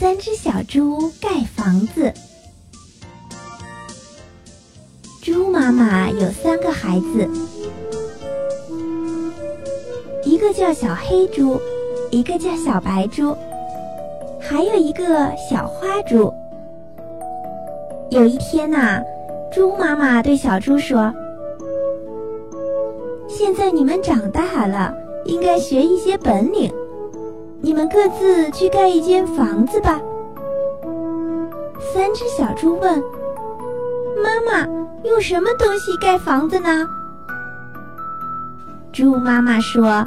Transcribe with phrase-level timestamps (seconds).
[0.00, 2.10] 三只小猪盖房子。
[5.20, 7.28] 猪妈妈有三个孩子，
[10.24, 11.60] 一个叫小黑猪，
[12.10, 13.36] 一个叫小白猪，
[14.40, 16.32] 还有一个小花猪。
[18.08, 19.02] 有一天呐，
[19.52, 21.12] 猪妈妈对小猪说
[23.28, 24.94] ：“现在你们长大了，
[25.26, 26.72] 应该学一些本领。”
[27.62, 30.00] 你们各自去盖一间房子吧。
[31.92, 33.02] 三只小猪问
[34.22, 34.66] ：“妈妈，
[35.04, 36.88] 用什么东西盖房子呢？”
[38.92, 40.06] 猪妈妈说：“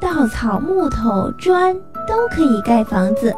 [0.00, 1.74] 稻草、木头、砖
[2.08, 3.34] 都可以盖房子，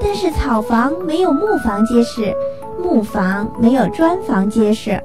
[0.00, 2.34] 但是草房没有木房结实，
[2.82, 4.98] 木房没有砖房结实。”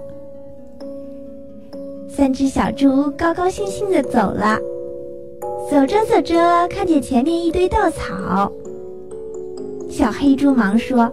[2.09, 4.57] 三只小猪高高兴兴地走了。
[5.69, 8.49] 走着走着，看见前面一堆稻草。
[9.89, 11.11] 小黑猪忙说：“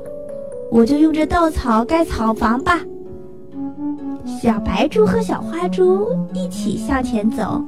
[0.71, 2.81] 我就用这稻草盖草房吧。”
[4.41, 7.61] 小白猪和小花猪一起向前走。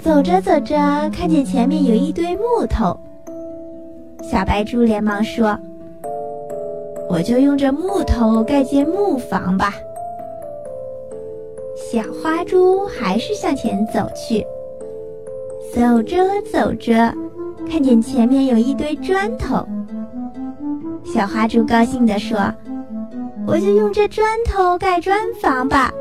[0.00, 0.76] 走着走着，
[1.12, 2.96] 看见前面有一堆木头。
[4.22, 5.58] 小白猪连忙说
[7.10, 9.74] ：“我就用这木头盖间木房吧。”
[11.90, 14.46] 小花猪还是向前走去。
[15.74, 16.16] 走着
[16.50, 17.14] 走着，
[17.70, 19.66] 看见前面有一堆砖头。
[21.04, 22.38] 小花猪高兴地说
[23.46, 25.92] ：“我就用这砖头盖砖房吧。”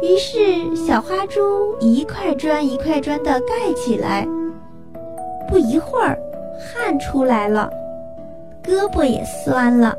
[0.00, 1.40] 于是，小花猪
[1.80, 4.26] 一块砖一块砖地盖起来。
[5.48, 6.18] 不一会儿，
[6.58, 7.70] 汗出来了，
[8.64, 9.96] 胳膊也酸了。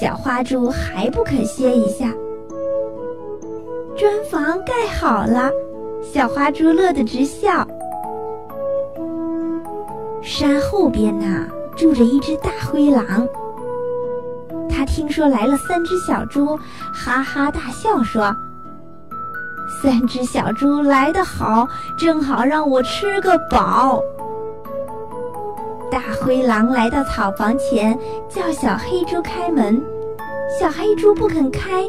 [0.00, 2.12] 小花猪还不肯歇一下。
[3.96, 5.50] 砖房盖好了。
[6.14, 7.66] 小花猪乐得直笑。
[10.22, 11.44] 山后边呐，
[11.76, 13.26] 住着一只大灰狼。
[14.70, 16.56] 他听说来了三只小猪，
[16.94, 18.32] 哈哈大笑说
[19.82, 21.66] ：“三只小猪来得好，
[21.98, 24.00] 正好让我吃个饱。”
[25.90, 27.98] 大灰狼来到草房前，
[28.28, 29.82] 叫小黑猪开门。
[30.60, 31.84] 小黑猪不肯开，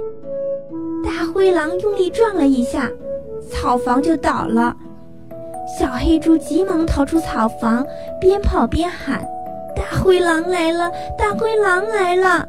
[1.04, 2.90] 大灰狼用力撞了一下。
[3.46, 4.76] 草房就倒了，
[5.80, 7.86] 小黑猪急忙逃出草房，
[8.20, 9.26] 边跑边喊
[9.76, 10.92] ：“大灰狼来了！
[11.18, 12.48] 大灰狼来了！”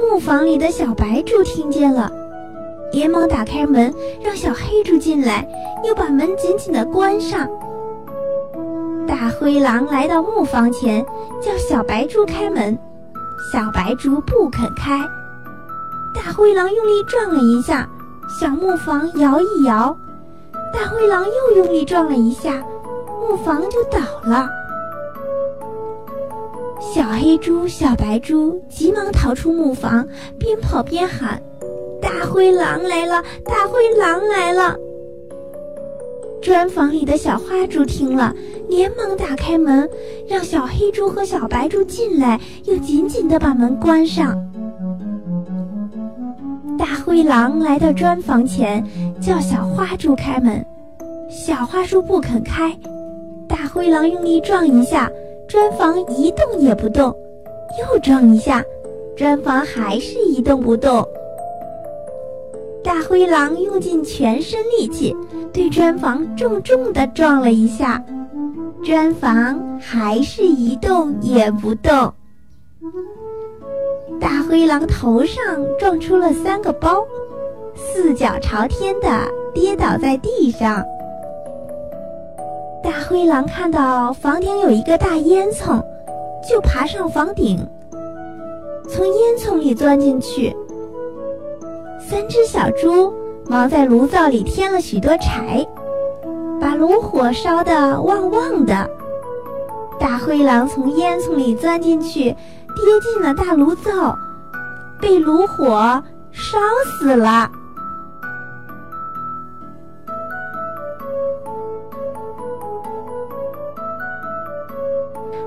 [0.00, 2.10] 木房里的小白猪听见了，
[2.92, 3.92] 连忙打开门，
[4.22, 5.46] 让小黑猪进来，
[5.82, 7.48] 又把门紧紧地关上。
[9.06, 11.04] 大灰狼来到木房前，
[11.40, 12.78] 叫小白猪开门，
[13.52, 15.00] 小白猪不肯开，
[16.14, 17.88] 大灰狼用力撞了一下。
[18.40, 19.96] 小木房摇一摇，
[20.72, 22.64] 大灰狼又用力撞了一下，
[23.20, 24.48] 木房就倒了。
[26.80, 31.40] 小黑猪、小白猪急忙逃出木房，边跑边喊
[32.02, 33.22] ：“大灰狼来了！
[33.44, 34.76] 大灰狼来了！”
[36.42, 38.34] 砖房里的小花猪听了，
[38.68, 39.88] 连忙打开门，
[40.28, 44.52] 让小黑猪和小白猪进来，又紧紧地把门关上。
[47.14, 48.84] 灰狼来到砖房前，
[49.20, 50.66] 叫小花猪开门。
[51.30, 52.76] 小花猪不肯开，
[53.48, 55.08] 大灰狼用力撞一下，
[55.46, 57.12] 砖房一动也不动；
[57.78, 58.60] 又撞一下，
[59.16, 61.06] 砖房还是一动不动。
[62.82, 65.14] 大灰狼用尽全身力气，
[65.52, 68.04] 对砖房重重地撞了一下，
[68.84, 72.12] 砖房还是一动也不动。
[74.24, 75.44] 大灰狼头上
[75.78, 77.04] 撞出了三个包，
[77.76, 79.06] 四脚朝天的
[79.52, 80.82] 跌倒在地上。
[82.82, 85.78] 大灰狼看到房顶有一个大烟囱，
[86.48, 87.58] 就爬上房顶，
[88.88, 90.56] 从烟囱里钻进去。
[92.00, 93.12] 三只小猪
[93.46, 95.66] 忙在炉灶里添了许多柴，
[96.58, 98.88] 把炉火烧得旺旺的。
[100.04, 102.24] 大灰狼从烟囱里钻进去。
[102.24, 104.18] 跌进了大炉灶，
[105.00, 107.50] 被炉火烧死了。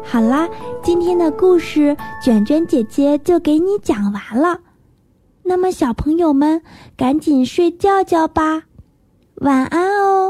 [0.03, 0.49] 好啦，
[0.81, 4.61] 今天的故事卷卷姐姐就给你讲完了。
[5.43, 6.63] 那么，小朋友们
[6.97, 8.63] 赶紧睡觉觉吧，
[9.35, 10.26] 晚安哦。